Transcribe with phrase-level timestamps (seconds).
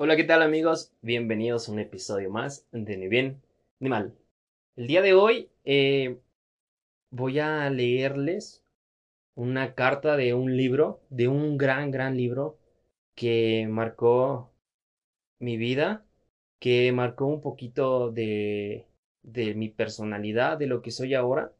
[0.00, 0.92] Hola, ¿qué tal amigos?
[1.02, 3.42] Bienvenidos a un episodio más de Ni Bien
[3.80, 4.14] ni Mal.
[4.76, 6.20] El día de hoy eh,
[7.10, 8.62] voy a leerles
[9.34, 12.60] una carta de un libro, de un gran, gran libro
[13.16, 14.52] que marcó
[15.40, 16.04] mi vida,
[16.60, 18.86] que marcó un poquito de,
[19.22, 21.52] de mi personalidad, de lo que soy ahora,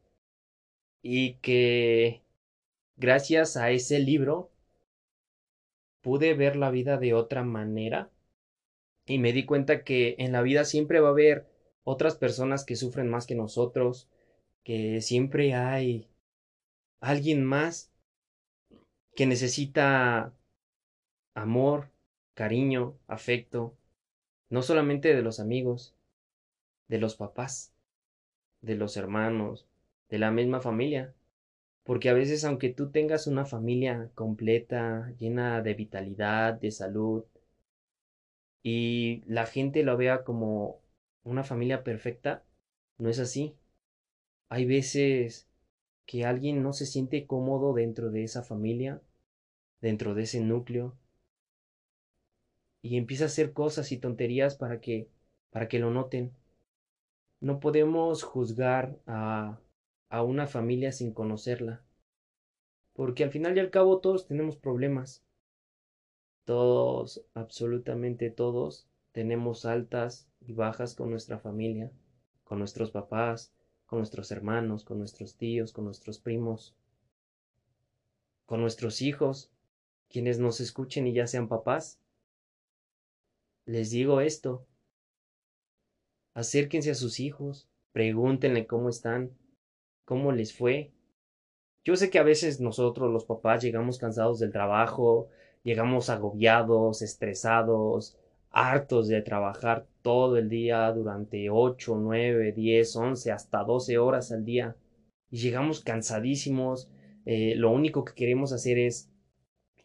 [1.01, 2.21] y que
[2.95, 4.49] gracias a ese libro
[5.99, 8.09] pude ver la vida de otra manera
[9.09, 11.47] y me di cuenta que en la vida siempre va a haber
[11.83, 14.07] otras personas que sufren más que nosotros,
[14.63, 16.07] que siempre hay
[16.99, 17.91] alguien más
[19.15, 20.31] que necesita
[21.33, 21.89] amor,
[22.35, 23.73] cariño, afecto,
[24.49, 25.95] no solamente de los amigos,
[26.87, 27.73] de los papás,
[28.61, 29.65] de los hermanos,
[30.09, 31.15] de la misma familia.
[31.83, 37.23] Porque a veces aunque tú tengas una familia completa, llena de vitalidad, de salud,
[38.63, 40.81] y la gente lo vea como
[41.23, 42.43] una familia perfecta,
[42.97, 43.55] no es así.
[44.49, 45.47] Hay veces
[46.05, 49.01] que alguien no se siente cómodo dentro de esa familia,
[49.81, 50.97] dentro de ese núcleo,
[52.81, 55.09] y empieza a hacer cosas y tonterías para que
[55.51, 56.31] para que lo noten.
[57.41, 59.59] No podemos juzgar a
[60.09, 61.83] a una familia sin conocerla,
[62.93, 65.23] porque al final y al cabo todos tenemos problemas.
[66.45, 71.91] Todos, absolutamente todos, tenemos altas y bajas con nuestra familia,
[72.43, 73.53] con nuestros papás,
[73.85, 76.75] con nuestros hermanos, con nuestros tíos, con nuestros primos,
[78.45, 79.51] con nuestros hijos,
[80.09, 81.99] quienes nos escuchen y ya sean papás.
[83.65, 84.65] Les digo esto.
[86.33, 89.31] Acérquense a sus hijos, pregúntenle cómo están,
[90.05, 90.91] cómo les fue.
[91.83, 95.29] Yo sé que a veces nosotros los papás llegamos cansados del trabajo,
[95.63, 98.17] llegamos agobiados, estresados,
[98.51, 104.45] hartos de trabajar todo el día durante ocho, nueve, diez, once, hasta doce horas al
[104.45, 104.75] día
[105.29, 106.89] y llegamos cansadísimos.
[107.25, 109.11] Eh, lo único que queremos hacer es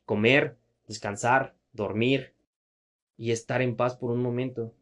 [0.05, 2.35] comer, descansar, dormir
[3.17, 4.75] y estar en paz por un momento.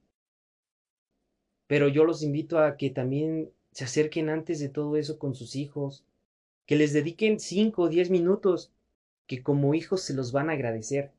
[1.66, 5.56] Pero yo los invito a que también se acerquen antes de todo eso con sus
[5.56, 6.04] hijos,
[6.66, 8.72] que les dediquen cinco o diez minutos
[9.32, 11.10] que como hijos se los van a agradecer,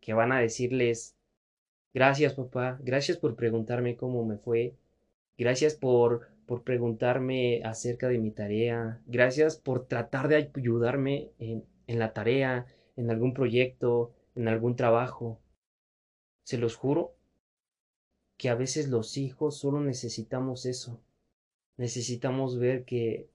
[0.00, 1.14] que van a decirles
[1.92, 4.78] gracias papá, gracias por preguntarme cómo me fue,
[5.36, 11.98] gracias por por preguntarme acerca de mi tarea, gracias por tratar de ayudarme en, en
[11.98, 12.64] la tarea,
[12.96, 15.38] en algún proyecto, en algún trabajo.
[16.44, 17.14] Se los juro
[18.38, 20.98] que a veces los hijos solo necesitamos eso.
[21.76, 23.28] Necesitamos ver que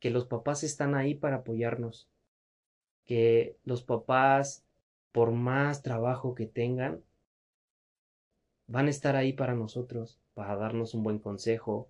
[0.00, 2.08] que los papás están ahí para apoyarnos,
[3.08, 4.66] que los papás,
[5.12, 7.02] por más trabajo que tengan,
[8.66, 11.88] van a estar ahí para nosotros, para darnos un buen consejo,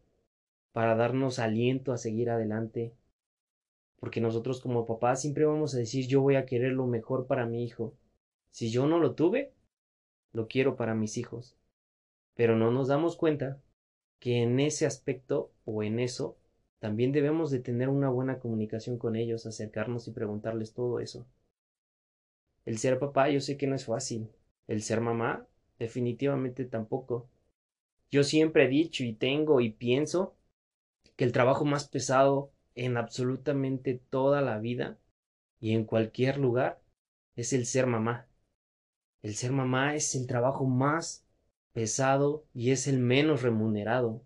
[0.71, 2.95] para darnos aliento a seguir adelante,
[3.99, 7.47] porque nosotros como papás siempre vamos a decir yo voy a querer lo mejor para
[7.47, 7.95] mi hijo.
[8.51, 9.53] Si yo no lo tuve,
[10.33, 11.57] lo quiero para mis hijos.
[12.35, 13.61] Pero no nos damos cuenta
[14.21, 16.37] que en ese aspecto o en eso
[16.79, 21.27] también debemos de tener una buena comunicación con ellos, acercarnos y preguntarles todo eso.
[22.65, 24.29] El ser papá yo sé que no es fácil.
[24.67, 25.47] El ser mamá
[25.79, 27.29] definitivamente tampoco.
[28.11, 30.37] Yo siempre he dicho y tengo y pienso
[31.17, 34.99] que el trabajo más pesado en absolutamente toda la vida
[35.61, 36.81] y en cualquier lugar
[37.37, 38.29] es el ser mamá.
[39.23, 41.27] El ser mamá es el trabajo más
[41.73, 44.23] pesado y es el menos remunerado.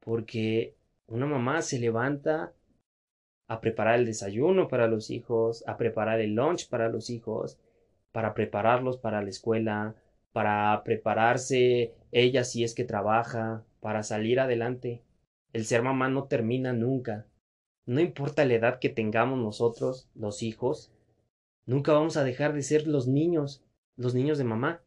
[0.00, 0.76] Porque
[1.08, 2.52] una mamá se levanta
[3.48, 7.58] a preparar el desayuno para los hijos, a preparar el lunch para los hijos,
[8.12, 9.94] para prepararlos para la escuela,
[10.32, 15.02] para prepararse ella si es que trabaja, para salir adelante.
[15.52, 17.26] El ser mamá no termina nunca.
[17.86, 20.92] No importa la edad que tengamos nosotros, los hijos,
[21.66, 23.64] nunca vamos a dejar de ser los niños,
[23.96, 24.82] los niños de mamá.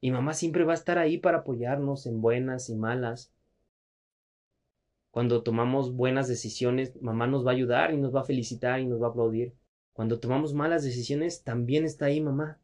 [0.00, 3.32] Y mamá siempre va a estar ahí para apoyarnos en buenas y malas,
[5.10, 8.86] cuando tomamos buenas decisiones, mamá nos va a ayudar y nos va a felicitar y
[8.86, 9.54] nos va a aplaudir.
[9.92, 12.60] Cuando tomamos malas decisiones, también está ahí mamá.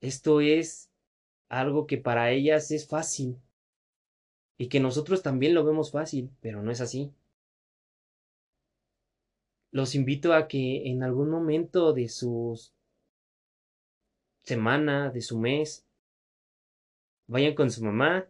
[0.00, 0.90] Esto es
[1.48, 3.36] algo que para ellas es fácil
[4.58, 7.12] y que nosotros también lo vemos fácil, pero no es así.
[9.70, 12.58] Los invito a que en algún momento de su
[14.42, 15.84] semana, de su mes,
[17.26, 18.28] vayan con su mamá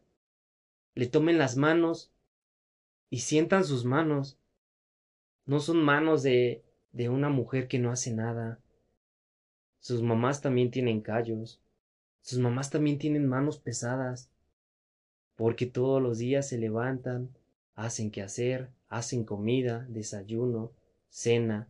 [0.95, 2.11] le tomen las manos
[3.11, 4.39] y sientan sus manos.
[5.47, 6.63] No son manos de,
[6.93, 8.61] de una mujer que no hace nada.
[9.81, 11.61] Sus mamás también tienen callos.
[12.21, 14.31] Sus mamás también tienen manos pesadas.
[15.37, 17.31] Porque todos los días se levantan,
[17.75, 20.73] hacen que hacer, hacen comida, desayuno,
[21.09, 21.69] cena,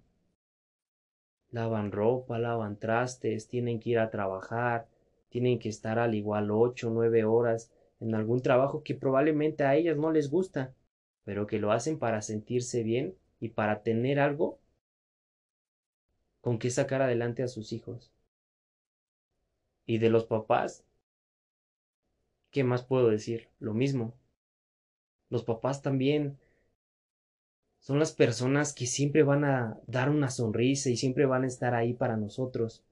[1.51, 4.89] lavan ropa, lavan trastes, tienen que ir a trabajar,
[5.29, 7.71] tienen que estar al igual ocho, nueve horas
[8.01, 10.75] en algún trabajo que probablemente a ellas no les gusta,
[11.25, 14.59] pero que lo hacen para sentirse bien y para tener algo
[16.41, 18.11] con que sacar adelante a sus hijos.
[19.87, 20.85] Y de los papás,
[22.51, 23.49] ¿qué más puedo decir?
[23.59, 24.15] Lo mismo.
[25.31, 26.39] Los papás también
[27.81, 31.75] son las personas que siempre van a dar una sonrisa y siempre van a estar
[31.75, 32.83] ahí para nosotros.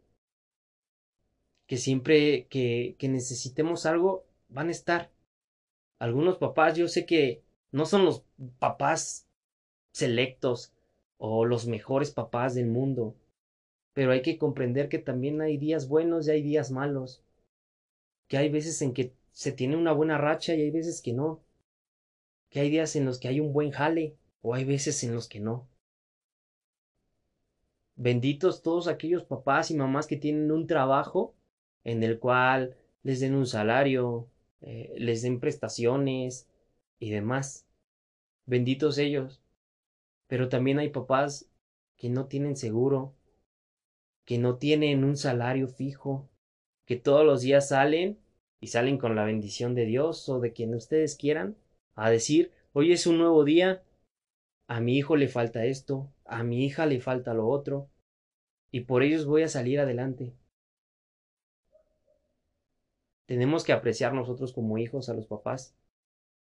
[1.67, 5.11] Que siempre que, que necesitemos algo, van a estar.
[5.99, 8.25] Algunos papás, yo sé que no son los
[8.59, 9.27] papás
[9.93, 10.73] selectos
[11.19, 13.17] o los mejores papás del mundo,
[13.93, 17.23] pero hay que comprender que también hay días buenos y hay días malos,
[18.29, 21.41] que hay veces en que se tiene una buena racha y hay veces que no,
[22.51, 25.29] que hay días en los que hay un buen jale o hay veces en los
[25.29, 25.67] que no.
[27.95, 31.35] Benditos todos aquellos papás y mamás que tienen un trabajo
[31.85, 34.29] en el cual les den un salario,
[34.61, 36.49] eh, les den prestaciones
[36.99, 37.67] y demás.
[38.47, 39.41] Benditos ellos.
[40.29, 41.49] Pero también hay papás
[41.97, 43.15] que no tienen seguro,
[44.25, 46.29] que no tienen un salario fijo,
[46.85, 48.19] que todos los días salen
[48.61, 51.57] y salen con la bendición de Dios o de quien ustedes quieran
[51.95, 53.83] a decir, hoy es un nuevo día,
[54.69, 57.89] a mi hijo le falta esto, a mi hija le falta lo otro,
[58.71, 60.33] y por ellos voy a salir adelante.
[63.27, 65.75] Tenemos que apreciar nosotros como hijos a los papás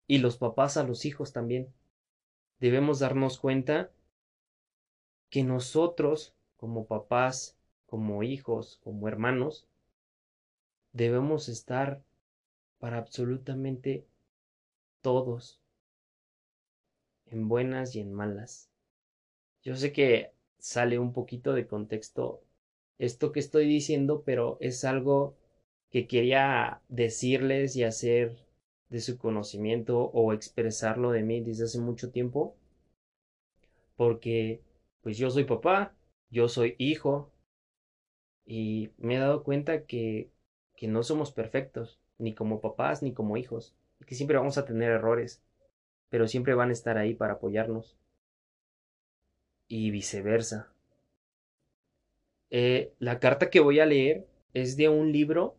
[0.07, 1.73] y los papás a los hijos también.
[2.59, 3.91] Debemos darnos cuenta
[5.29, 9.67] que nosotros como papás, como hijos, como hermanos,
[10.93, 12.01] debemos estar
[12.79, 14.05] para absolutamente
[15.01, 15.59] todos,
[17.25, 18.69] en buenas y en malas.
[19.63, 22.41] Yo sé que sale un poquito de contexto
[22.97, 25.35] esto que estoy diciendo, pero es algo
[25.95, 28.35] que quería decirles y hacer
[28.89, 32.57] de su conocimiento o expresarlo de mí desde hace mucho tiempo.
[33.95, 34.59] Porque
[34.99, 35.95] pues yo soy papá,
[36.29, 37.31] yo soy hijo
[38.45, 40.29] y me he dado cuenta que,
[40.75, 44.65] que no somos perfectos, ni como papás ni como hijos, y que siempre vamos a
[44.65, 45.45] tener errores,
[46.09, 47.95] pero siempre van a estar ahí para apoyarnos.
[49.69, 50.73] Y viceversa.
[52.49, 55.55] Eh, la carta que voy a leer es de un libro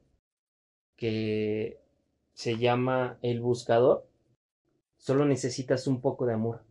[0.96, 1.78] que
[2.32, 4.06] se llama El Buscador.
[4.98, 6.62] Solo necesitas un poco de amor.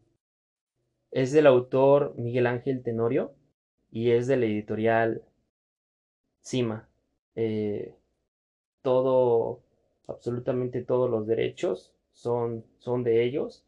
[1.11, 3.33] Es del autor Miguel Ángel Tenorio
[3.91, 5.23] y es de la editorial
[6.41, 6.87] Cima.
[7.35, 7.95] Eh,
[8.81, 9.61] todo,
[10.07, 13.63] absolutamente todos los derechos son, son de ellos.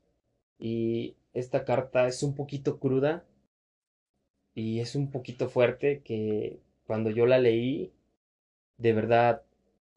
[0.59, 3.23] Y esta carta es un poquito cruda
[4.53, 7.93] y es un poquito fuerte que cuando yo la leí,
[8.77, 9.43] de verdad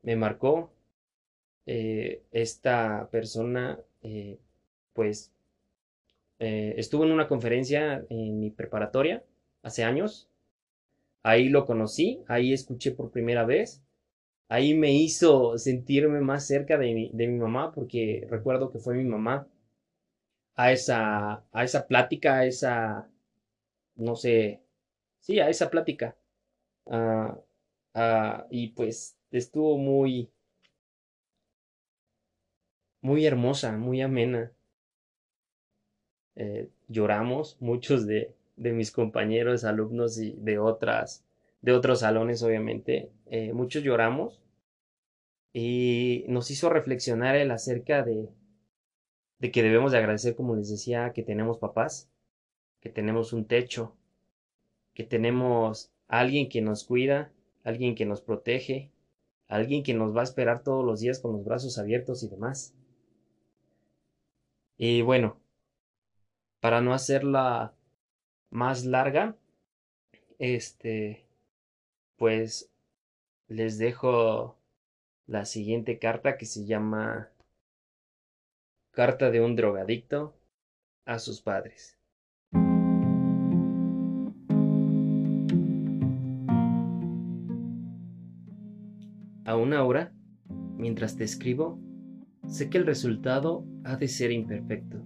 [0.03, 0.73] me marcó.
[1.67, 4.39] Eh, esta persona, eh,
[4.95, 5.33] pues,
[6.39, 9.23] eh, estuvo en una conferencia en mi preparatoria
[9.63, 10.29] hace años.
[11.23, 13.83] Ahí lo conocí, ahí escuché por primera vez.
[14.49, 18.95] Ahí me hizo sentirme más cerca de mi, de mi mamá, porque recuerdo que fue
[18.97, 19.49] mi mamá
[20.57, 23.09] a esa, a esa plática, a esa,
[23.97, 24.63] no sé,
[25.21, 26.17] sí, a esa plática.
[27.95, 30.31] Ah, y pues estuvo muy,
[33.01, 34.53] muy hermosa, muy amena.
[36.37, 41.25] Eh, lloramos, muchos de, de, mis compañeros, alumnos y de otras,
[41.61, 44.41] de otros salones, obviamente, eh, muchos lloramos
[45.53, 48.29] y nos hizo reflexionar el acerca de,
[49.39, 52.09] de que debemos de agradecer, como les decía, que tenemos papás,
[52.81, 53.97] que tenemos un techo,
[54.95, 57.33] que tenemos alguien que nos cuida,
[57.65, 58.91] alguien que nos protege,
[59.51, 62.73] alguien que nos va a esperar todos los días con los brazos abiertos y demás.
[64.79, 65.37] Y bueno,
[66.61, 67.75] para no hacerla
[68.51, 69.37] más larga,
[70.39, 71.27] este,
[72.17, 72.71] pues
[73.49, 74.57] les dejo
[75.27, 77.29] la siguiente carta que se llama
[78.93, 80.35] Carta de un drogadicto
[81.05, 82.00] a sus padres.
[89.61, 90.11] Aún ahora,
[90.79, 91.79] mientras te escribo,
[92.47, 95.05] sé que el resultado ha de ser imperfecto.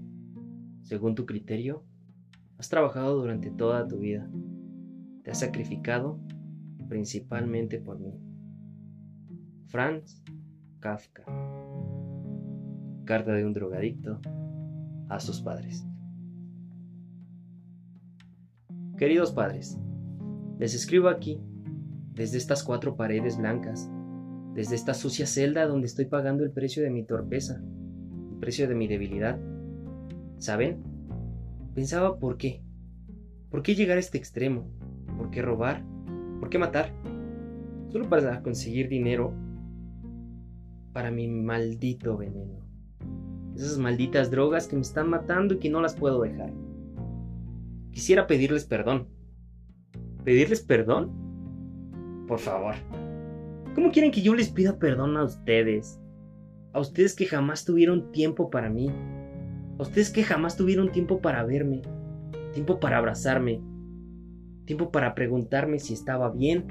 [0.82, 1.82] Según tu criterio,
[2.56, 4.30] has trabajado durante toda tu vida.
[5.24, 6.20] Te has sacrificado,
[6.88, 8.16] principalmente por mí.
[9.66, 10.22] Franz
[10.78, 11.24] Kafka.
[13.06, 14.20] Carta de un drogadicto
[15.08, 15.84] a sus padres.
[18.98, 19.80] Queridos padres,
[20.60, 21.40] les escribo aquí,
[22.12, 23.90] desde estas cuatro paredes blancas,
[24.54, 28.74] desde esta sucia celda donde estoy pagando el precio de mi torpeza, el precio de
[28.74, 29.38] mi debilidad.
[30.38, 30.82] ¿Saben?
[31.74, 32.62] Pensaba por qué.
[33.50, 34.70] ¿Por qué llegar a este extremo?
[35.16, 35.84] ¿Por qué robar?
[36.38, 36.92] ¿Por qué matar?
[37.88, 39.32] Solo para conseguir dinero
[40.92, 42.60] para mi maldito veneno.
[43.56, 46.52] Esas malditas drogas que me están matando y que no las puedo dejar.
[47.90, 49.08] Quisiera pedirles perdón.
[50.24, 52.24] ¿Pedirles perdón?
[52.26, 52.74] Por favor.
[53.74, 56.00] ¿Cómo quieren que yo les pida perdón a ustedes?
[56.72, 58.88] A ustedes que jamás tuvieron tiempo para mí.
[59.78, 61.82] A ustedes que jamás tuvieron tiempo para verme.
[62.52, 63.60] Tiempo para abrazarme.
[64.64, 66.66] Tiempo para preguntarme si estaba bien.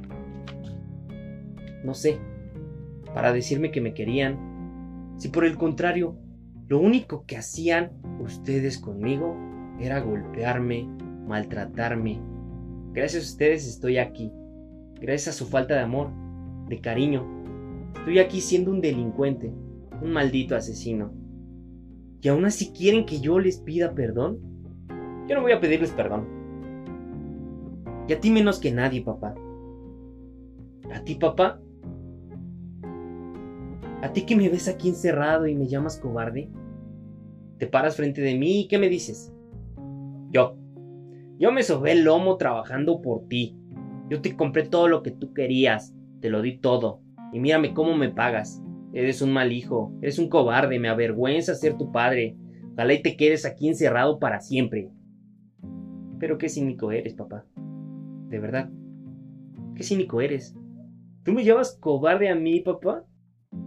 [1.84, 2.20] No sé.
[3.14, 5.16] Para decirme que me querían.
[5.18, 6.16] Si por el contrario,
[6.70, 7.92] lo único que hacían
[8.22, 9.36] ustedes conmigo
[9.78, 10.88] era golpearme,
[11.28, 12.22] maltratarme.
[12.94, 14.32] Gracias a ustedes estoy aquí.
[15.02, 16.23] Gracias a su falta de amor,
[16.74, 17.26] de cariño.
[17.96, 19.52] Estoy aquí siendo un delincuente,
[20.02, 21.14] un maldito asesino.
[22.22, 24.40] ¿Y aún así quieren que yo les pida perdón?
[25.28, 26.26] Yo no voy a pedirles perdón.
[28.08, 29.36] Y a ti menos que nadie, papá.
[30.94, 31.62] ¿A ti, papá?
[34.02, 36.50] ¿A ti que me ves aquí encerrado y me llamas cobarde?
[37.58, 39.34] Te paras frente de mí y ¿qué me dices?
[40.32, 40.58] Yo.
[41.40, 43.58] Yo me sobé el lomo trabajando por ti.
[44.10, 45.94] Yo te compré todo lo que tú querías.
[46.24, 47.02] Te lo di todo.
[47.34, 48.64] Y mírame cómo me pagas.
[48.94, 49.94] Eres un mal hijo.
[50.02, 50.80] Eres un cobarde.
[50.80, 52.38] Me avergüenza ser tu padre.
[52.72, 54.90] Ojalá y te quedes aquí encerrado para siempre.
[56.20, 57.46] Pero qué cínico eres, papá.
[58.30, 58.70] De verdad.
[59.76, 60.56] Qué cínico eres.
[61.24, 63.04] ¿Tú me llamas cobarde a mí, papá?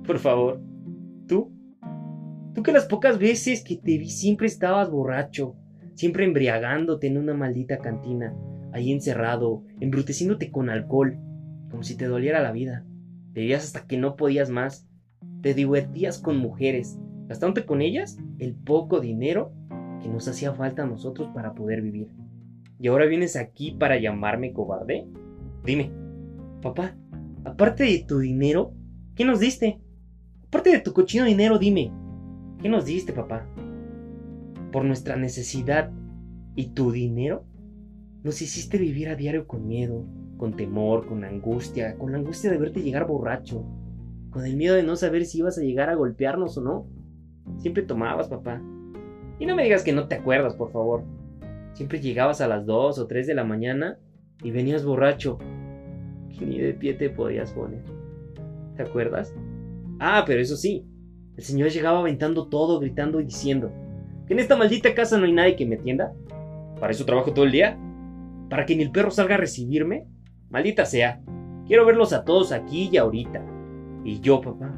[0.06, 0.58] Por favor.
[1.28, 1.52] ¿Tú?
[2.54, 5.56] Tú que las pocas veces que te vi siempre estabas borracho,
[5.92, 8.34] siempre embriagándote en una maldita cantina,
[8.72, 11.18] ahí encerrado, embruteciéndote con alcohol,
[11.70, 12.84] como si te doliera la vida.
[13.32, 14.88] Bebías hasta que no podías más.
[15.42, 19.52] Te divertías con mujeres, gastándote con ellas el poco dinero
[20.02, 22.08] que nos hacía falta a nosotros para poder vivir.
[22.78, 25.06] ¿Y ahora vienes aquí para llamarme cobarde?
[25.64, 25.90] Dime,
[26.62, 26.96] papá,
[27.44, 28.72] aparte de tu dinero,
[29.14, 29.80] ¿qué nos diste?
[30.48, 31.92] Aparte de tu cochino dinero, dime,
[32.60, 33.46] ¿qué nos diste, papá?
[34.72, 35.90] Por nuestra necesidad
[36.54, 37.44] y tu dinero,
[38.22, 40.04] nos hiciste vivir a diario con miedo,
[40.36, 43.64] con temor, con angustia, con la angustia de verte llegar borracho,
[44.30, 46.86] con el miedo de no saber si ibas a llegar a golpearnos o no.
[47.58, 48.60] Siempre tomabas, papá.
[49.38, 51.04] Y no me digas que no te acuerdas, por favor.
[51.72, 53.98] Siempre llegabas a las 2 o 3 de la mañana
[54.42, 55.38] y venías borracho.
[56.38, 57.82] Que ni de pie te podías poner.
[58.76, 59.34] ¿Te acuerdas?
[59.98, 60.86] Ah, pero eso sí,
[61.36, 63.70] el señor llegaba aventando todo, gritando y diciendo,
[64.26, 66.12] que en esta maldita casa no hay nadie que me atienda.
[66.80, 67.78] ¿Para eso trabajo todo el día?
[68.50, 70.06] ¿Para que ni el perro salga a recibirme?
[70.50, 71.20] Maldita sea.
[71.66, 73.44] Quiero verlos a todos aquí y ahorita.
[74.04, 74.72] Y yo, papá.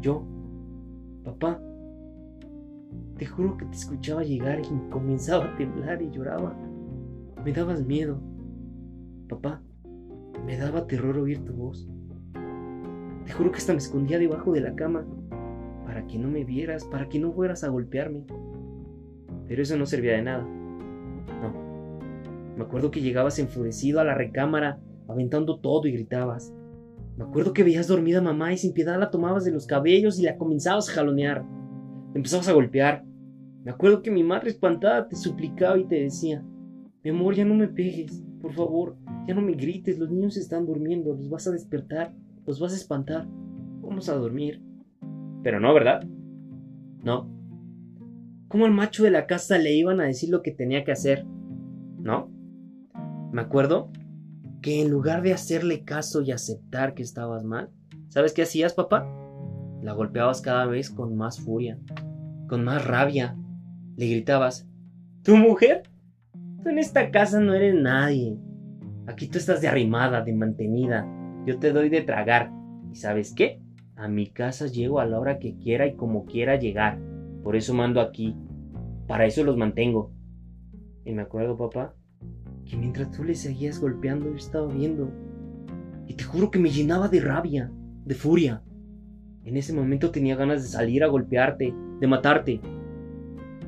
[0.00, 0.24] Yo.
[1.24, 1.60] Papá.
[3.16, 6.54] Te juro que te escuchaba llegar y comenzaba a temblar y lloraba.
[7.44, 8.20] Me dabas miedo.
[9.28, 9.60] Papá,
[10.46, 11.88] me daba terror oír tu voz.
[13.26, 15.04] Te juro que hasta me escondía debajo de la cama
[15.84, 18.24] para que no me vieras, para que no fueras a golpearme.
[19.46, 20.44] Pero eso no servía de nada.
[21.42, 21.57] No.
[22.58, 26.52] Me acuerdo que llegabas enfurecido a la recámara, aventando todo y gritabas.
[27.16, 30.18] Me acuerdo que veías dormida a mamá y sin piedad la tomabas de los cabellos
[30.18, 31.44] y la comenzabas a jalonear.
[32.14, 33.04] empezabas a golpear.
[33.62, 36.44] Me acuerdo que mi madre espantada te suplicaba y te decía,
[37.04, 38.96] mi amor, ya no me pegues, por favor,
[39.28, 42.12] ya no me grites, los niños están durmiendo, los vas a despertar,
[42.44, 43.28] los vas a espantar,
[43.82, 44.64] vamos a dormir.
[45.44, 46.04] Pero no, ¿verdad?
[47.04, 47.30] No.
[48.48, 51.24] ¿Cómo al macho de la casa le iban a decir lo que tenía que hacer?
[52.00, 52.36] ¿No?
[53.32, 53.90] Me acuerdo
[54.62, 57.70] que en lugar de hacerle caso y aceptar que estabas mal,
[58.08, 59.06] ¿sabes qué hacías, papá?
[59.82, 61.78] La golpeabas cada vez con más furia,
[62.48, 63.36] con más rabia,
[63.96, 64.66] le gritabas,
[65.22, 65.82] ¿tu mujer?
[66.62, 68.36] Tú en esta casa no eres nadie.
[69.06, 71.06] Aquí tú estás de arrimada, de mantenida.
[71.46, 72.50] Yo te doy de tragar.
[72.92, 73.62] ¿Y sabes qué?
[73.96, 76.98] A mi casa llego a la hora que quiera y como quiera llegar.
[77.42, 78.36] Por eso mando aquí.
[79.06, 80.12] Para eso los mantengo.
[81.04, 81.94] Y me acuerdo, papá,
[82.68, 85.10] que mientras tú le seguías golpeando, yo estaba viendo.
[86.06, 87.72] Y te juro que me llenaba de rabia,
[88.04, 88.62] de furia.
[89.44, 92.60] En ese momento tenía ganas de salir a golpearte, de matarte.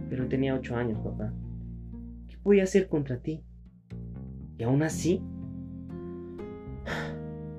[0.08, 1.32] Pero tenía ocho años, papá.
[2.28, 3.42] ¿Qué podía hacer contra ti?
[4.58, 5.22] Y aún así,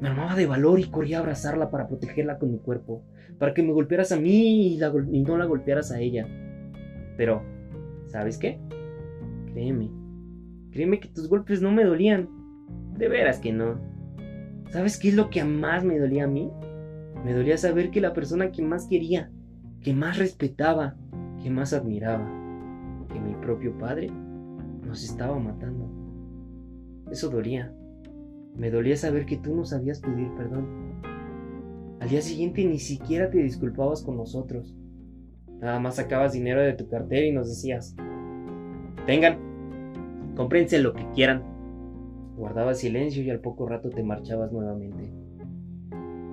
[0.01, 3.03] Me armaba de valor y corría a abrazarla para protegerla con mi cuerpo,
[3.37, 4.79] para que me golpearas a mí y,
[5.11, 6.27] y no la golpearas a ella.
[7.17, 7.43] Pero,
[8.07, 8.59] ¿sabes qué?
[9.53, 9.91] Créeme,
[10.71, 12.29] créeme que tus golpes no me dolían.
[12.97, 13.79] De veras que no.
[14.71, 16.51] ¿Sabes qué es lo que más me dolía a mí?
[17.25, 19.31] Me dolía saber que la persona que más quería,
[19.81, 20.95] que más respetaba,
[21.43, 22.25] que más admiraba,
[23.11, 24.09] que mi propio padre,
[24.85, 25.89] nos estaba matando.
[27.11, 27.73] Eso dolía.
[28.55, 30.67] Me dolía saber que tú no sabías pedir perdón.
[31.99, 34.75] Al día siguiente ni siquiera te disculpabas con nosotros.
[35.59, 37.95] Nada más sacabas dinero de tu cartera y nos decías,
[39.05, 39.50] tengan,
[40.35, 41.43] cómprense lo que quieran.
[42.37, 45.11] Guardabas silencio y al poco rato te marchabas nuevamente.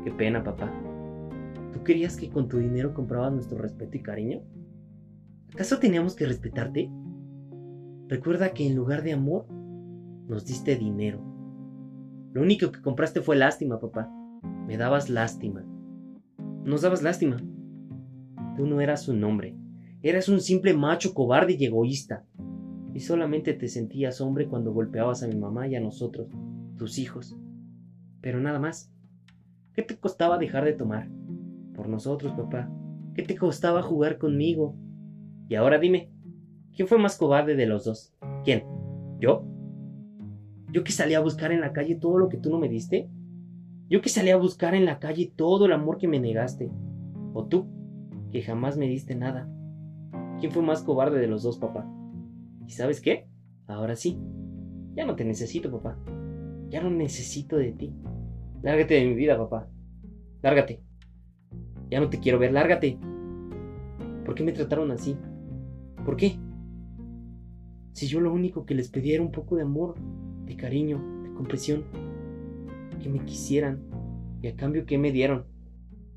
[0.05, 0.73] Qué pena, papá.
[1.73, 4.41] ¿Tú querías que con tu dinero comprabas nuestro respeto y cariño?
[5.53, 6.91] ¿Acaso teníamos que respetarte?
[8.09, 9.47] Recuerda que en lugar de amor,
[10.29, 11.21] nos diste dinero.
[12.33, 14.11] Lo único que compraste fue lástima, papá.
[14.67, 15.65] Me dabas lástima.
[16.65, 17.39] Nos dabas lástima.
[18.57, 19.57] Tú no eras un hombre.
[20.03, 22.25] Eras un simple macho cobarde y egoísta.
[22.99, 26.27] Y solamente te sentías hombre cuando golpeabas a mi mamá y a nosotros,
[26.77, 27.39] tus hijos.
[28.21, 28.93] Pero nada más.
[29.73, 31.09] ¿Qué te costaba dejar de tomar?
[31.77, 32.69] Por nosotros, papá.
[33.15, 34.75] ¿Qué te costaba jugar conmigo?
[35.49, 36.11] Y ahora dime,
[36.75, 38.17] ¿quién fue más cobarde de los dos?
[38.43, 38.65] ¿Quién?
[39.21, 39.45] ¿Yo?
[40.73, 43.09] ¿Yo que salí a buscar en la calle todo lo que tú no me diste?
[43.89, 46.69] ¿Yo que salí a buscar en la calle todo el amor que me negaste?
[47.33, 47.69] ¿O tú,
[48.33, 49.49] que jamás me diste nada?
[50.41, 51.89] ¿Quién fue más cobarde de los dos, papá?
[52.69, 53.27] ¿Y sabes qué?
[53.67, 54.19] Ahora sí.
[54.95, 55.99] Ya no te necesito, papá.
[56.69, 57.95] Ya no necesito de ti.
[58.63, 59.71] Lárgate de mi vida, papá.
[60.43, 60.83] Lárgate.
[61.91, 62.99] Ya no te quiero ver, lárgate.
[64.23, 65.17] ¿Por qué me trataron así?
[66.05, 66.39] ¿Por qué?
[67.93, 69.95] Si yo lo único que les pedía era un poco de amor,
[70.45, 71.85] de cariño, de comprensión.
[73.03, 73.81] Que me quisieran.
[74.43, 75.47] ¿Y a cambio qué me dieron?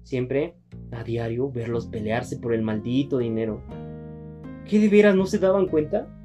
[0.03, 0.57] Siempre,
[0.91, 3.61] a diario, verlos pelearse por el maldito dinero.
[4.65, 6.17] ¿Qué de veras no se daban cuenta?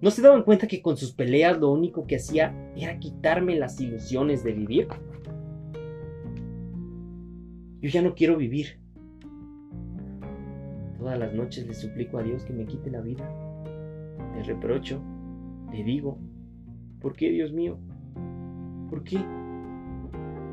[0.00, 3.80] ¿No se daban cuenta que con sus peleas lo único que hacía era quitarme las
[3.80, 4.88] ilusiones de vivir?
[7.80, 8.78] Yo ya no quiero vivir.
[10.98, 13.28] Todas las noches le suplico a Dios que me quite la vida.
[14.34, 15.00] Le reprocho,
[15.70, 16.18] le digo,
[17.00, 17.78] ¿por qué, Dios mío?
[18.88, 19.18] ¿Por qué?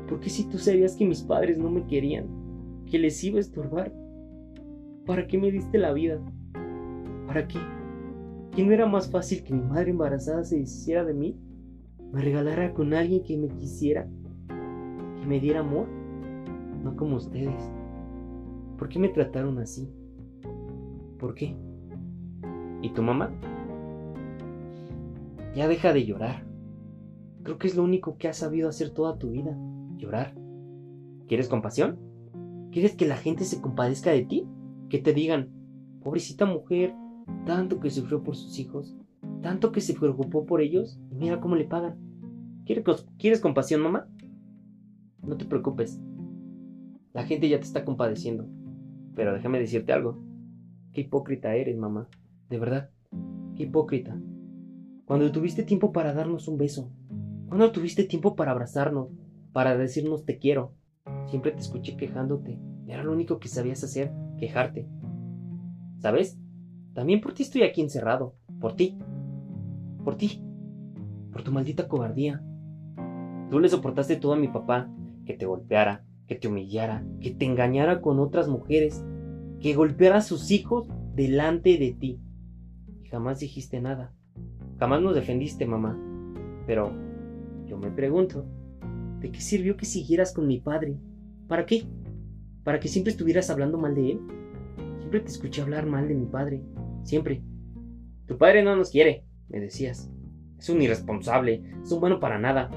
[0.08, 2.26] ¿Por qué si tú sabías que mis padres no me querían,
[2.90, 3.92] que les iba a estorbar?
[5.06, 6.20] ¿Para qué me diste la vida?
[7.26, 7.58] ¿Para qué?
[8.54, 11.36] ¿Que no era más fácil que mi madre embarazada se deshiciera de mí?
[12.12, 14.06] ¿Me regalara con alguien que me quisiera?
[14.48, 15.88] ¿Que me diera amor?
[16.84, 17.72] No como ustedes.
[18.76, 19.88] ¿Por qué me trataron así?
[21.18, 21.56] ¿Por qué?
[22.82, 23.32] ¿Y tu mamá?
[25.54, 26.44] Ya deja de llorar.
[27.44, 29.56] Creo que es lo único que has sabido hacer toda tu vida.
[29.96, 30.34] Llorar.
[31.26, 31.98] ¿Quieres compasión?
[32.70, 34.46] ¿Quieres que la gente se compadezca de ti?
[34.90, 35.48] Que te digan,
[36.02, 36.94] pobrecita mujer,
[37.46, 38.96] tanto que sufrió por sus hijos,
[39.42, 41.96] tanto que se preocupó por ellos, y mira cómo le pagan.
[42.64, 44.08] ¿Quieres, compasión, mamá?
[45.22, 46.00] No te preocupes.
[47.12, 48.46] La gente ya te está compadeciendo.
[49.14, 50.22] Pero déjame decirte algo.
[50.92, 52.08] Qué hipócrita eres, mamá.
[52.48, 52.90] De verdad.
[53.56, 54.18] Qué hipócrita.
[55.04, 56.90] Cuando tuviste tiempo para darnos un beso.
[57.48, 59.08] Cuando tuviste tiempo para abrazarnos.
[59.52, 60.72] Para decirnos te quiero.
[61.26, 62.58] Siempre te escuché quejándote.
[62.86, 64.12] Era lo único que sabías hacer.
[64.38, 64.88] Quejarte.
[65.98, 66.38] ¿Sabes?
[66.94, 68.34] También por ti estoy aquí encerrado.
[68.60, 68.98] Por ti.
[70.04, 70.42] Por ti.
[71.32, 72.42] Por tu maldita cobardía.
[73.50, 74.90] Tú le soportaste todo a mi papá.
[75.24, 79.04] Que te golpeara, que te humillara, que te engañara con otras mujeres,
[79.60, 82.20] que golpeara a sus hijos delante de ti.
[83.04, 84.12] Y jamás dijiste nada.
[84.78, 85.96] Jamás nos defendiste, mamá.
[86.66, 86.92] Pero
[87.66, 88.44] yo me pregunto,
[89.20, 90.98] ¿de qué sirvió que siguieras con mi padre?
[91.46, 91.84] ¿Para qué?
[92.64, 94.20] ¿Para que siempre estuvieras hablando mal de él?
[94.98, 96.62] Siempre te escuché hablar mal de mi padre.
[97.04, 97.42] Siempre.
[98.26, 100.10] Tu padre no nos quiere, me decías.
[100.58, 102.70] Es un irresponsable, es un bueno para nada.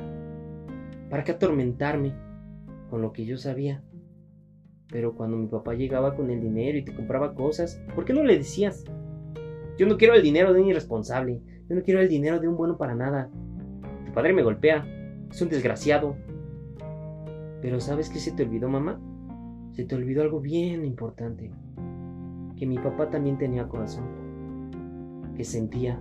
[1.10, 2.14] ¿Para qué atormentarme
[2.90, 3.84] con lo que yo sabía?
[4.90, 8.24] Pero cuando mi papá llegaba con el dinero y te compraba cosas, ¿por qué no
[8.24, 8.84] le decías?
[9.78, 12.58] Yo no quiero el dinero de un irresponsable, yo no quiero el dinero de un
[12.58, 13.30] bueno para nada.
[14.06, 14.86] Tu padre me golpea,
[15.32, 16.16] es un desgraciado.
[17.62, 19.00] Pero ¿sabes qué se te olvidó, mamá?
[19.74, 21.52] Se te olvidó algo bien importante
[22.58, 24.06] que mi papá también tenía corazón,
[25.36, 26.00] que sentía,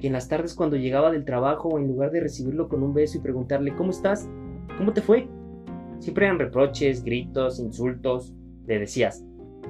[0.00, 3.18] que en las tardes cuando llegaba del trabajo, en lugar de recibirlo con un beso
[3.18, 4.28] y preguntarle, ¿cómo estás?
[4.76, 5.28] ¿Cómo te fue?
[5.98, 8.34] Siempre eran reproches, gritos, insultos.
[8.66, 9.24] Le decías,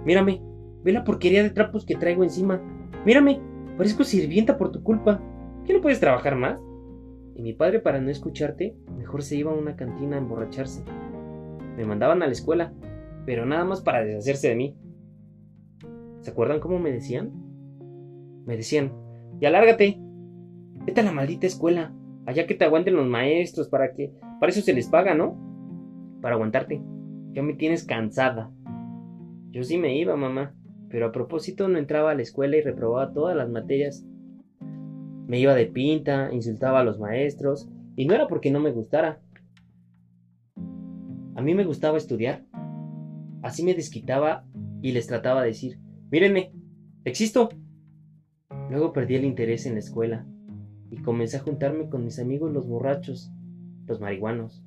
[0.05, 0.42] mírame,
[0.83, 2.61] ve la porquería de trapos que traigo encima.
[3.05, 3.40] Mírame,
[3.77, 5.20] parezco sirvienta por tu culpa.
[5.64, 6.61] ¿Qué no puedes trabajar más?
[7.37, 10.83] Y mi padre, para no escucharte, mejor se iba a una cantina a emborracharse.
[11.77, 12.72] Me mandaban a la escuela,
[13.27, 14.77] pero nada más para deshacerse de mí.
[16.26, 17.30] ¿Se acuerdan cómo me decían?
[18.46, 18.92] Me decían,
[19.40, 19.96] ya lárgate,
[20.84, 21.94] vete a la maldita escuela,
[22.26, 25.38] allá que te aguanten los maestros, para que, para eso se les paga, ¿no?
[26.20, 26.82] Para aguantarte.
[27.30, 28.50] Ya me tienes cansada.
[29.52, 30.52] Yo sí me iba, mamá,
[30.88, 34.04] pero a propósito no entraba a la escuela y reprobaba todas las materias.
[35.28, 39.20] Me iba de pinta, insultaba a los maestros, y no era porque no me gustara.
[41.36, 42.42] A mí me gustaba estudiar.
[43.42, 44.44] Así me desquitaba
[44.82, 46.53] y les trataba de decir, mírenme,
[47.05, 47.49] existo.
[48.71, 50.27] Luego perdí el interés en la escuela
[50.90, 53.31] y comencé a juntarme con mis amigos los borrachos,
[53.87, 54.64] los marihuanos.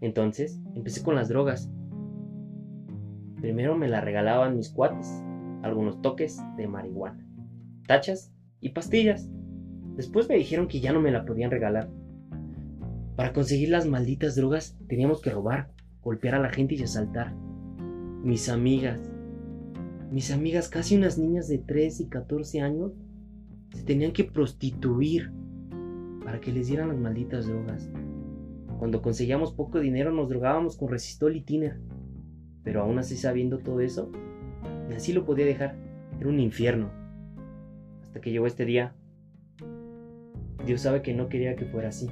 [0.00, 1.70] Entonces empecé con las drogas.
[3.40, 5.22] Primero me la regalaban mis cuates,
[5.62, 7.26] algunos toques de marihuana,
[7.86, 9.28] tachas y pastillas.
[9.96, 11.88] Después me dijeron que ya no me la podían regalar.
[13.16, 15.70] Para conseguir las malditas drogas teníamos que robar,
[16.02, 17.34] golpear a la gente y asaltar.
[18.22, 19.00] Mis amigas,
[20.14, 22.92] mis amigas, casi unas niñas de 13 y 14 años,
[23.74, 25.32] se tenían que prostituir
[26.24, 27.90] para que les dieran las malditas drogas.
[28.78, 31.80] Cuando conseguíamos poco dinero nos drogábamos con resistol y tiner.
[32.62, 34.12] Pero aún así sabiendo todo eso,
[34.88, 35.74] ni así lo podía dejar.
[36.20, 36.92] Era un infierno.
[38.04, 38.94] Hasta que llegó este día.
[40.64, 42.06] Dios sabe que no quería que fuera así.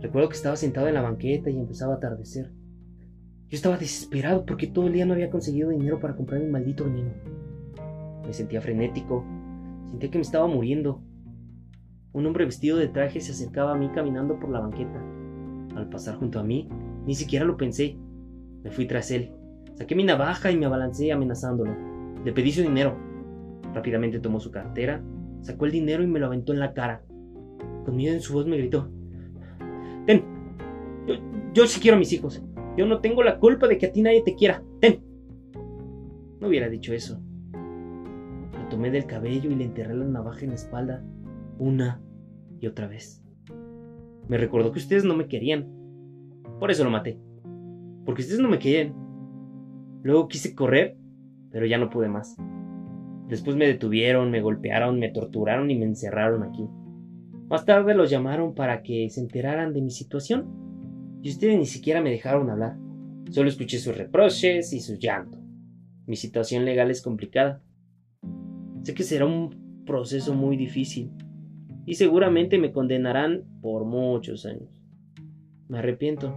[0.00, 2.50] Recuerdo que estaba sentado en la banqueta y empezaba a atardecer.
[3.52, 6.84] Yo estaba desesperado porque todo el día no había conseguido dinero para comprar mi maldito
[6.84, 7.10] veneno.
[8.26, 9.26] Me sentía frenético.
[9.90, 11.02] Sentía que me estaba muriendo.
[12.14, 14.98] Un hombre vestido de traje se acercaba a mí caminando por la banqueta.
[15.76, 16.66] Al pasar junto a mí,
[17.04, 17.98] ni siquiera lo pensé.
[18.64, 19.32] Me fui tras él.
[19.74, 21.76] Saqué mi navaja y me abalancé amenazándolo.
[22.24, 22.96] Le pedí su dinero.
[23.74, 25.02] Rápidamente tomó su cartera,
[25.42, 27.02] sacó el dinero y me lo aventó en la cara.
[27.84, 28.88] Con miedo en su voz me gritó.
[30.06, 30.24] Ten.
[31.06, 31.16] Yo,
[31.52, 32.42] yo sí quiero a mis hijos.
[32.76, 34.62] Yo no tengo la culpa de que a ti nadie te quiera.
[34.80, 35.02] Ten.
[36.40, 37.20] No hubiera dicho eso.
[37.52, 41.04] Lo tomé del cabello y le enterré la navaja en la espalda
[41.58, 42.00] una
[42.60, 43.22] y otra vez.
[44.28, 45.68] Me recordó que ustedes no me querían.
[46.58, 47.20] Por eso lo maté.
[48.04, 48.94] Porque ustedes no me querían.
[50.02, 50.96] Luego quise correr,
[51.50, 52.36] pero ya no pude más.
[53.28, 56.66] Después me detuvieron, me golpearon, me torturaron y me encerraron aquí.
[57.48, 60.71] Más tarde los llamaron para que se enteraran de mi situación.
[61.22, 62.76] Y ustedes ni siquiera me dejaron hablar.
[63.30, 65.38] Solo escuché sus reproches y su llanto.
[66.06, 67.62] Mi situación legal es complicada.
[68.82, 71.12] Sé que será un proceso muy difícil,
[71.86, 74.68] y seguramente me condenarán por muchos años.
[75.68, 76.34] Me arrepiento,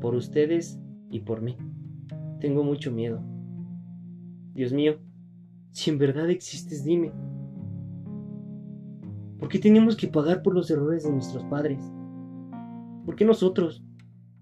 [0.00, 1.56] por ustedes y por mí.
[2.40, 3.22] Tengo mucho miedo.
[4.54, 4.98] Dios mío,
[5.70, 7.12] si en verdad existes, dime.
[9.38, 11.80] ¿Por qué tenemos que pagar por los errores de nuestros padres?
[13.04, 13.82] ¿Por qué nosotros?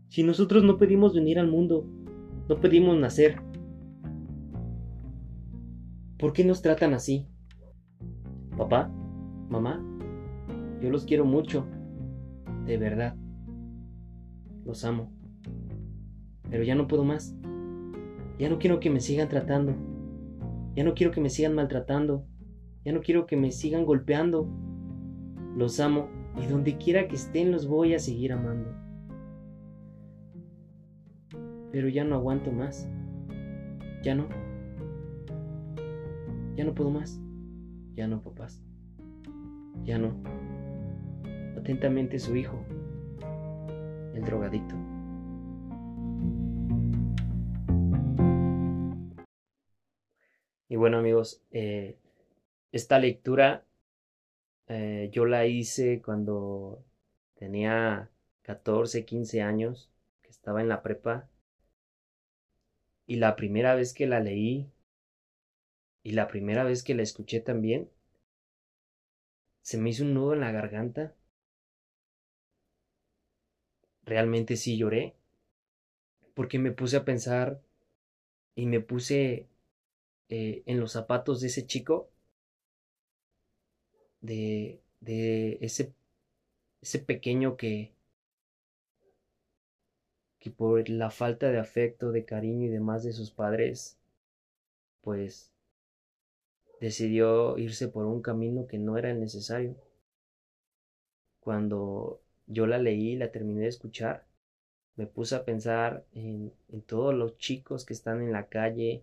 [0.08, 1.86] Si nosotros no pedimos venir al mundo,
[2.48, 3.36] no pedimos nacer.
[6.18, 7.26] ¿Por qué nos tratan así?
[8.56, 8.88] Papá,
[9.50, 9.84] mamá,
[10.80, 11.66] yo los quiero mucho,
[12.64, 13.16] de verdad.
[14.64, 15.12] Los amo.
[16.50, 17.36] Pero ya no puedo más.
[18.38, 19.74] Ya no quiero que me sigan tratando.
[20.74, 22.24] Ya no quiero que me sigan maltratando.
[22.84, 24.48] Ya no quiero que me sigan golpeando.
[25.56, 26.08] Los amo
[26.40, 28.85] y donde quiera que estén los voy a seguir amando.
[31.72, 32.88] Pero ya no aguanto más.
[34.02, 34.28] Ya no.
[36.56, 37.20] Ya no puedo más.
[37.94, 38.62] Ya no, papás.
[39.84, 40.22] Ya no.
[41.56, 42.58] Atentamente su hijo,
[44.14, 44.74] el drogadicto.
[50.68, 51.96] Y bueno amigos, eh,
[52.72, 53.64] esta lectura
[54.68, 56.84] eh, yo la hice cuando
[57.34, 58.10] tenía
[58.42, 59.90] 14, 15 años,
[60.22, 61.28] que estaba en la prepa.
[63.06, 64.70] Y la primera vez que la leí
[66.02, 67.90] y la primera vez que la escuché también,
[69.60, 71.14] se me hizo un nudo en la garganta.
[74.06, 75.14] Realmente sí lloré,
[76.34, 77.60] porque me puse a pensar
[78.56, 79.48] y me puse
[80.30, 82.10] eh, en los zapatos de ese chico,
[84.20, 85.94] de, de ese,
[86.82, 87.95] ese pequeño que,
[90.46, 93.98] que por la falta de afecto, de cariño y demás de sus padres,
[95.00, 95.50] pues
[96.80, 99.74] decidió irse por un camino que no era el necesario.
[101.40, 104.24] Cuando yo la leí, la terminé de escuchar,
[104.94, 109.02] me puse a pensar en, en todos los chicos que están en la calle,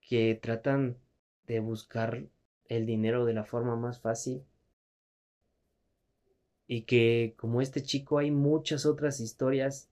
[0.00, 0.96] que tratan
[1.48, 2.22] de buscar
[2.68, 4.44] el dinero de la forma más fácil
[6.66, 9.88] y que como este chico hay muchas otras historias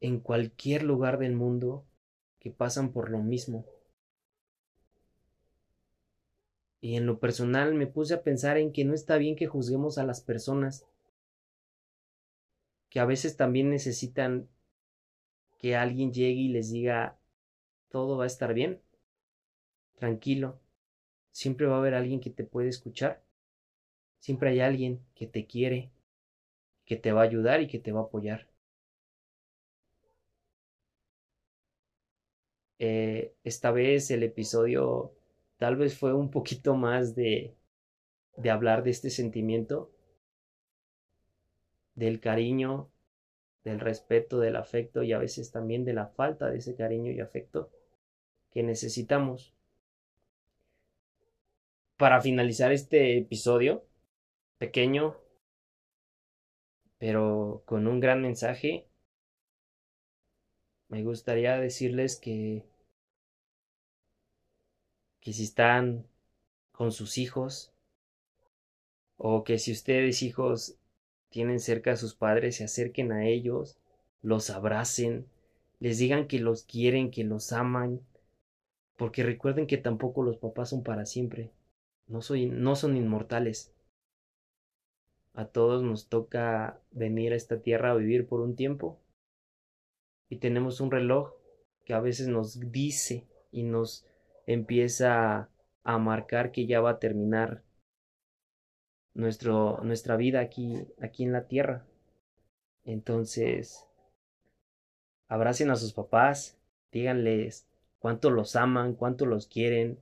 [0.00, 1.84] en cualquier lugar del mundo
[2.38, 3.66] que pasan por lo mismo.
[6.80, 9.96] Y en lo personal me puse a pensar en que no está bien que juzguemos
[9.96, 10.86] a las personas,
[12.90, 14.48] que a veces también necesitan
[15.58, 17.18] que alguien llegue y les diga
[17.88, 18.82] todo va a estar bien,
[19.94, 20.60] tranquilo,
[21.30, 23.23] siempre va a haber alguien que te puede escuchar,
[24.24, 25.90] siempre hay alguien que te quiere,
[26.86, 28.48] que te va a ayudar y que te va a apoyar.
[32.78, 35.12] Eh, esta vez el episodio
[35.58, 37.54] tal vez fue un poquito más de,
[38.38, 39.90] de hablar de este sentimiento,
[41.94, 42.88] del cariño,
[43.62, 47.20] del respeto, del afecto y a veces también de la falta de ese cariño y
[47.20, 47.68] afecto
[48.52, 49.52] que necesitamos.
[51.98, 53.84] Para finalizar este episodio,
[54.58, 55.16] pequeño,
[56.98, 58.86] pero con un gran mensaje,
[60.88, 62.64] me gustaría decirles que
[65.20, 66.06] que si están
[66.70, 67.72] con sus hijos
[69.16, 70.76] o que si ustedes hijos
[71.30, 73.78] tienen cerca a sus padres se acerquen a ellos,
[74.22, 75.26] los abracen,
[75.80, 78.00] les digan que los quieren, que los aman,
[78.96, 81.50] porque recuerden que tampoco los papás son para siempre,
[82.06, 83.73] no, soy, no son inmortales.
[85.34, 89.00] A todos nos toca venir a esta tierra a vivir por un tiempo
[90.28, 91.32] y tenemos un reloj
[91.84, 94.06] que a veces nos dice y nos
[94.46, 95.48] empieza
[95.82, 97.62] a marcar que ya va a terminar
[99.12, 101.86] nuestro, nuestra vida aquí, aquí en la tierra.
[102.84, 103.86] Entonces,
[105.28, 106.58] abracen a sus papás,
[106.90, 107.68] díganles
[107.98, 109.98] cuánto los aman, cuánto los quieren.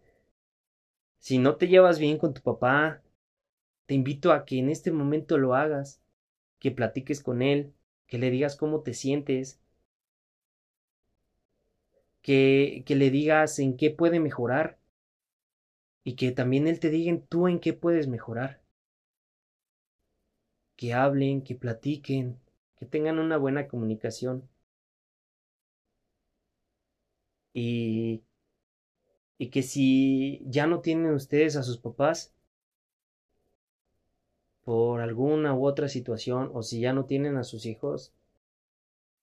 [1.19, 3.02] Si no te llevas bien con tu papá,
[3.87, 6.01] te invito a que en este momento lo hagas,
[6.59, 7.73] que platiques con él,
[8.07, 9.61] que le digas cómo te sientes,
[12.23, 14.79] que, que le digas en qué puede mejorar
[16.05, 18.61] y que también él te diga tú en qué puedes mejorar.
[20.77, 22.39] Que hablen, que platiquen,
[22.77, 24.49] que tengan una buena comunicación.
[27.55, 28.23] Y,
[29.39, 32.33] y que si ya no tienen ustedes a sus papás
[34.65, 38.13] por alguna u otra situación o si ya no tienen a sus hijos,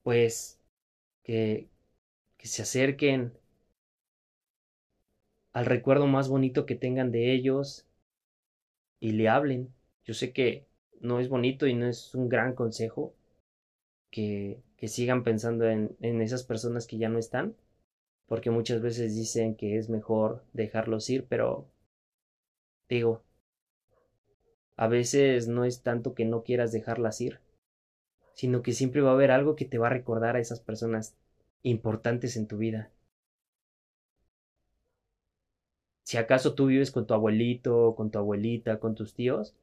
[0.04, 0.60] pues
[1.24, 1.68] que,
[2.38, 3.34] que se acerquen
[5.54, 7.86] al recuerdo más bonito que tengan de ellos
[9.02, 9.74] y le hablen.
[10.06, 10.66] Yo sé que
[11.02, 13.14] no es bonito y no es un gran consejo
[14.12, 17.56] que, que sigan pensando en, en esas personas que ya no están,
[18.28, 21.68] porque muchas veces dicen que es mejor dejarlos ir, pero
[22.90, 23.24] digo,
[24.80, 27.42] a veces no es tanto que no quieras dejarlas ir,
[28.34, 31.18] sino que siempre va a haber algo que te va a recordar a esas personas
[31.64, 32.90] importantes en tu vida.
[36.04, 39.54] Si acaso tú vives con tu abuelito, con tu abuelita, con tus tíos,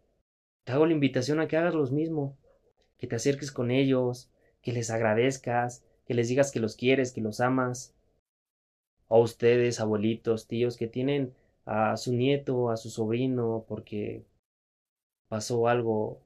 [0.65, 2.37] te hago la invitación a que hagas lo mismo,
[2.99, 4.29] que te acerques con ellos,
[4.61, 7.95] que les agradezcas, que les digas que los quieres, que los amas.
[9.09, 11.33] O ustedes, abuelitos, tíos, que tienen
[11.65, 14.23] a su nieto, a su sobrino, porque
[15.29, 16.21] pasó algo,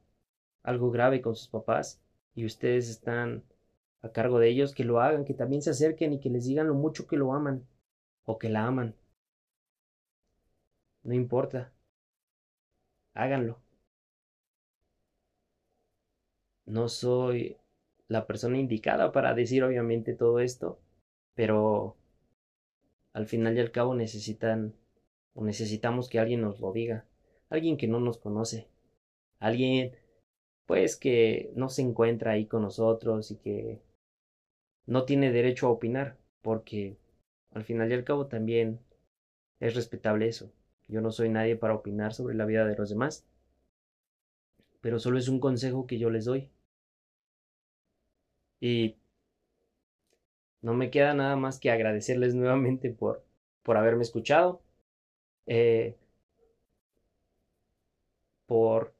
[0.63, 2.01] algo grave con sus papás,
[2.35, 3.45] y ustedes están
[4.03, 6.69] a cargo de ellos, que lo hagan, que también se acerquen y que les digan
[6.69, 7.67] lo mucho que lo aman
[8.25, 8.95] o que la aman.
[11.03, 11.73] No importa.
[13.15, 13.61] Háganlo.
[16.65, 17.59] No soy
[18.09, 20.79] la persona indicada para decir obviamente todo esto,
[21.35, 21.97] pero
[23.13, 24.75] al final y al cabo necesitan
[25.35, 27.05] o necesitamos que alguien nos lo diga,
[27.51, 28.69] alguien que no nos conoce,
[29.40, 29.96] alguien
[30.66, 33.83] pues que no se encuentra ahí con nosotros y que
[34.87, 36.96] no tiene derecho a opinar, porque
[37.53, 38.81] al final y al cabo también
[39.61, 40.53] es respetable eso.
[40.88, 43.24] Yo no soy nadie para opinar sobre la vida de los demás,
[44.81, 46.50] pero solo es un consejo que yo les doy.
[48.61, 48.96] Y
[50.62, 53.24] no me queda nada más que agradecerles nuevamente por,
[53.62, 54.61] por haberme escuchado,
[55.46, 55.96] eh,
[58.46, 58.94] por,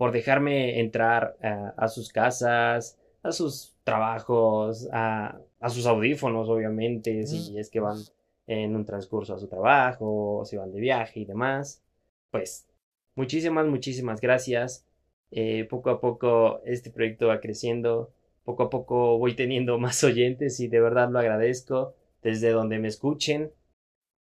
[0.00, 1.36] por dejarme entrar
[1.76, 7.98] a sus casas, a sus trabajos, a, a sus audífonos, obviamente, si es que van
[8.46, 11.82] en un transcurso a su trabajo, si van de viaje y demás.
[12.30, 12.66] Pues
[13.14, 14.86] muchísimas, muchísimas gracias.
[15.32, 18.10] Eh, poco a poco este proyecto va creciendo,
[18.42, 22.88] poco a poco voy teniendo más oyentes y de verdad lo agradezco desde donde me
[22.88, 23.52] escuchen.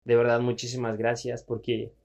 [0.03, 1.95] De verdad muchísimas gracias porque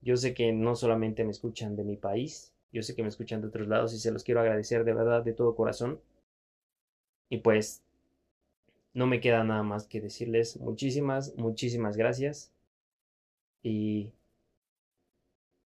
[0.00, 3.40] yo sé que no solamente me escuchan de mi país, Yo sé que me escuchan
[3.40, 6.00] de otros lados y se los quiero agradecer de verdad, de todo corazón.
[7.28, 7.82] Y pues,
[8.94, 12.52] no me queda nada más que decirles muchísimas, muchísimas gracias.
[13.62, 14.12] Y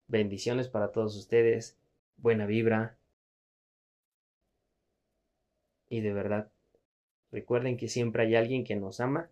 [0.09, 1.77] bendiciones para todos ustedes.
[2.17, 2.97] Buena vibra.
[5.89, 6.51] Y de verdad,
[7.33, 9.31] recuerden que siempre hay alguien que nos ama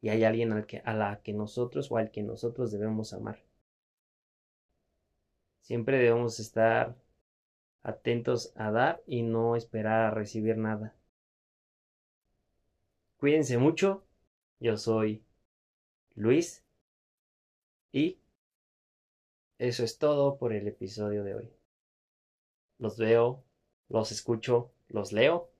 [0.00, 3.38] y hay alguien al que, a la que nosotros o al que nosotros debemos amar.
[5.62, 6.94] Siempre debemos estar
[7.82, 10.94] atentos a dar y no esperar a recibir nada.
[13.18, 14.04] Cuídense mucho.
[14.60, 15.22] Yo soy
[16.14, 16.62] Luis.
[17.92, 18.18] Y
[19.58, 21.50] eso es todo por el episodio de hoy.
[22.78, 23.44] Los veo,
[23.88, 25.50] los escucho, los leo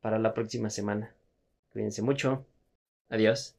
[0.00, 1.14] para la próxima semana.
[1.72, 2.46] Cuídense mucho.
[3.08, 3.55] Adiós.